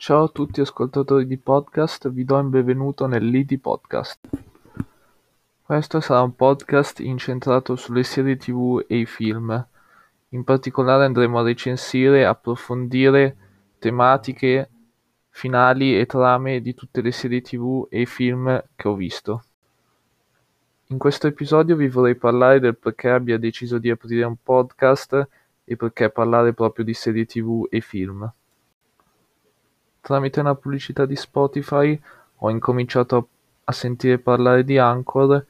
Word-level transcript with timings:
Ciao 0.00 0.22
a 0.22 0.28
tutti 0.28 0.62
ascoltatori 0.62 1.26
di 1.26 1.36
podcast, 1.36 2.08
vi 2.10 2.24
do 2.24 2.38
il 2.38 2.46
benvenuto 2.46 3.04
nell'ID 3.06 3.60
Podcast. 3.60 4.18
Questo 5.60 6.00
sarà 6.00 6.22
un 6.22 6.34
podcast 6.34 7.00
incentrato 7.00 7.76
sulle 7.76 8.02
serie 8.02 8.38
tv 8.38 8.82
e 8.86 9.00
i 9.00 9.04
film. 9.04 9.66
In 10.30 10.42
particolare 10.42 11.04
andremo 11.04 11.38
a 11.38 11.42
recensire 11.42 12.20
e 12.20 12.24
approfondire 12.24 13.36
tematiche, 13.78 14.70
finali 15.28 16.00
e 16.00 16.06
trame 16.06 16.62
di 16.62 16.72
tutte 16.72 17.02
le 17.02 17.12
serie 17.12 17.42
tv 17.42 17.86
e 17.90 18.00
i 18.00 18.06
film 18.06 18.64
che 18.74 18.88
ho 18.88 18.94
visto. 18.94 19.44
In 20.86 20.96
questo 20.96 21.26
episodio 21.26 21.76
vi 21.76 21.88
vorrei 21.88 22.14
parlare 22.14 22.58
del 22.58 22.78
perché 22.78 23.10
abbia 23.10 23.36
deciso 23.36 23.76
di 23.76 23.90
aprire 23.90 24.24
un 24.24 24.36
podcast 24.42 25.28
e 25.62 25.76
perché 25.76 26.08
parlare 26.08 26.54
proprio 26.54 26.86
di 26.86 26.94
serie 26.94 27.26
tv 27.26 27.66
e 27.68 27.82
film. 27.82 28.32
Tramite 30.00 30.40
una 30.40 30.54
pubblicità 30.54 31.04
di 31.04 31.14
Spotify 31.14 31.98
ho 32.36 32.50
incominciato 32.50 33.28
a 33.64 33.72
sentire 33.72 34.18
parlare 34.18 34.64
di 34.64 34.78
Anchor 34.78 35.44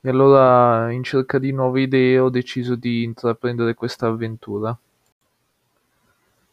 e 0.00 0.08
allora 0.08 0.90
in 0.90 1.02
cerca 1.02 1.38
di 1.38 1.52
nuove 1.52 1.82
idee 1.82 2.18
ho 2.18 2.30
deciso 2.30 2.74
di 2.74 3.02
intraprendere 3.02 3.74
questa 3.74 4.06
avventura. 4.06 4.76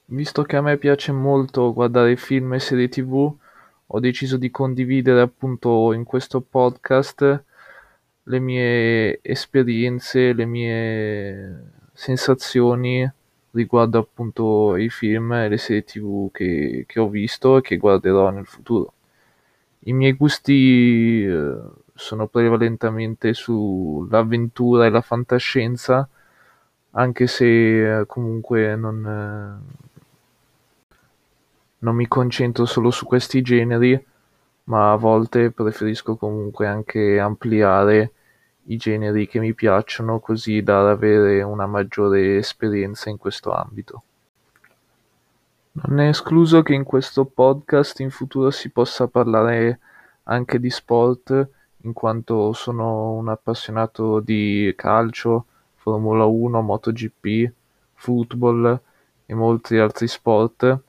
Visto 0.10 0.44
che 0.44 0.56
a 0.58 0.62
me 0.62 0.78
piace 0.78 1.12
molto 1.12 1.73
guardare 1.73 2.18
film 2.18 2.54
e 2.54 2.60
serie 2.60 2.90
tv, 2.90 3.34
ho 3.88 4.00
deciso 4.00 4.38
di 4.38 4.52
condividere 4.52 5.22
appunto 5.22 5.94
in 5.94 6.04
questo 6.04 6.42
podcast 6.42 7.44
le 8.23 8.40
mie 8.40 9.20
esperienze, 9.22 10.34
le 10.34 10.45
mie 10.45 11.72
sensazioni 11.94 13.09
riguardo 13.58 14.00
appunto 14.00 14.76
i 14.78 14.90
film 14.90 15.34
e 15.34 15.50
le 15.50 15.58
serie 15.58 15.84
tv 15.84 16.32
che, 16.32 16.86
che 16.88 17.00
ho 17.00 17.10
visto 17.10 17.58
e 17.58 17.62
che 17.62 17.78
guarderò 17.78 18.30
nel 18.30 18.46
futuro. 18.46 18.94
I 19.82 19.94
miei 19.94 20.14
gusti 20.14 21.23
eh, 21.26 21.58
sono 21.94 22.28
prevalentemente 22.28 23.34
sull'avventura 23.34 24.86
e 24.86 24.90
la 24.90 25.02
fantascienza, 25.02 26.08
anche 26.92 27.28
se 27.28 28.00
eh, 28.00 28.06
comunque 28.06 28.76
non, 28.76 29.06
eh, 29.06 29.86
non 31.80 31.96
mi 31.96 32.08
concentro 32.08 32.66
solo 32.66 32.92
su 32.92 33.06
questi 33.06 33.42
generi, 33.42 34.06
ma 34.66 34.92
a 34.92 34.96
volte 34.96 35.52
preferisco 35.52 36.16
comunque 36.18 36.68
anche 36.68 37.20
ampliare 37.20 38.12
i 38.70 38.78
generi 38.78 39.28
che 39.28 39.40
mi 39.40 39.54
piacciono 39.54 40.20
così 40.20 40.62
da 40.62 40.90
avere 40.90 41.42
una 41.42 41.66
maggiore 41.66 42.38
esperienza 42.38 43.09
in 43.09 43.18
questo 43.18 43.54
ambito. 43.54 44.04
Non 45.72 46.00
è 46.00 46.08
escluso 46.08 46.64
che 46.64 46.74
in 46.74 46.84
questo 46.84 47.26
podcast 47.26 48.00
in 48.00 48.09
futuro 48.09 48.50
si 48.50 48.70
possa 48.70 49.08
parlare 49.08 49.80
anche 50.24 50.59
di 50.59 50.70
sport, 50.70 51.50
in 51.82 51.94
quanto 51.94 52.52
sono 52.54 53.14
un 53.14 53.30
appassionato 53.30 54.20
di 54.20 54.74
calcio, 54.76 55.46
Formula 55.76 56.26
1, 56.26 56.62
MotoGP, 56.62 57.52
football 57.94 58.81
e 59.26 59.34
molti 59.34 59.78
altri 59.78 60.08
sport 60.08 60.80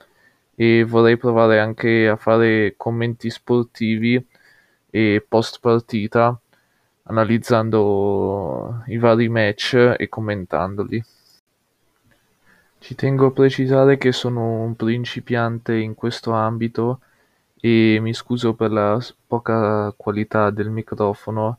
e 0.54 0.84
vorrei 0.84 1.16
provare 1.16 1.60
anche 1.60 2.08
a 2.08 2.16
fare 2.16 2.74
commenti 2.76 3.30
sportivi 3.30 4.26
e 4.90 5.24
post 5.28 5.60
partita 5.60 6.40
analizzando 7.08 8.82
i 8.86 8.98
vari 8.98 9.28
match 9.28 9.94
e 9.98 10.08
commentandoli. 10.08 11.02
Ci 12.78 12.94
tengo 12.94 13.26
a 13.26 13.32
precisare 13.32 13.96
che 13.96 14.12
sono 14.12 14.62
un 14.62 14.76
principiante 14.76 15.74
in 15.74 15.94
questo 15.94 16.32
ambito 16.32 17.00
e 17.60 17.98
mi 18.00 18.14
scuso 18.14 18.54
per 18.54 18.70
la 18.70 18.98
poca 19.26 19.92
qualità 19.96 20.50
del 20.50 20.70
microfono, 20.70 21.58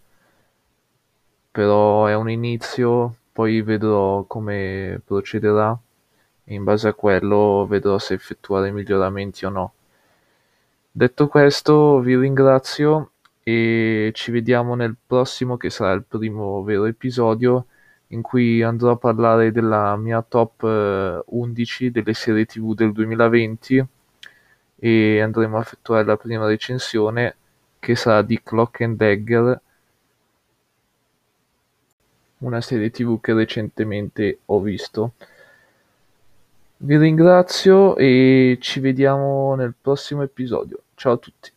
però 1.52 2.06
è 2.06 2.16
un 2.16 2.30
inizio, 2.30 3.16
poi 3.34 3.62
vedrò 3.62 4.24
come 4.24 5.02
procederà 5.04 5.78
e 6.46 6.54
in 6.54 6.64
base 6.64 6.88
a 6.88 6.94
quello 6.94 7.66
vedrò 7.68 7.98
se 7.98 8.14
effettuare 8.14 8.72
miglioramenti 8.72 9.46
o 9.46 9.50
no. 9.50 9.74
Detto 10.92 11.28
questo, 11.28 12.00
vi 12.00 12.16
ringrazio 12.16 13.12
e 13.50 14.12
ci 14.14 14.32
vediamo 14.32 14.76
nel 14.76 14.96
prossimo 15.06 15.58
che 15.58 15.72
sarà 15.72 15.94
il 15.94 16.04
primo 16.04 16.62
vero 16.64 16.86
episodio 16.86 17.66
in 18.10 18.22
cui 18.22 18.62
andrò 18.62 18.92
a 18.92 18.98
parlare 18.98 19.52
della 19.52 19.96
mia 19.98 20.22
top 20.22 21.24
11 21.26 21.86
eh, 21.86 21.92
delle 21.92 22.14
serie 22.14 22.46
tv 22.46 22.76
del 22.76 22.92
2020 22.92 23.86
e 24.76 25.22
andremo 25.22 25.58
a 25.58 25.62
effettuare 25.62 26.06
la 26.06 26.18
prima 26.18 26.46
recensione 26.46 27.36
che 27.80 27.96
sarà 27.96 28.22
di 28.22 28.40
Clock 28.44 28.82
and 28.82 28.98
Dagger 28.98 29.62
una 32.40 32.62
serie 32.62 32.90
tv 32.92 33.20
che 33.20 33.34
recentemente 33.34 34.40
ho 34.46 34.62
visto. 34.62 35.14
Vi 36.78 36.98
ringrazio 36.98 37.98
e 37.98 38.58
ci 38.62 38.80
vediamo 38.80 39.56
nel 39.56 39.74
prossimo 39.80 40.22
episodio. 40.22 40.84
Ciao 40.96 41.14
a 41.14 41.18
tutti 41.18 41.52